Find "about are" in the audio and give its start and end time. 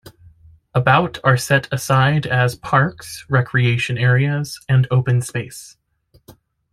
0.73-1.37